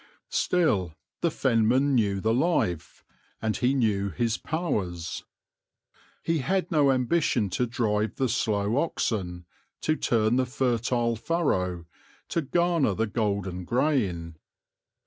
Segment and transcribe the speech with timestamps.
[0.31, 3.05] Still the Fenman knew the life,
[3.39, 5.25] and he knew his powers.
[6.23, 9.45] He had no ambition to drive the slow oxen,
[9.81, 11.85] to turn the fertile furrow,
[12.29, 14.37] to garner the golden grain.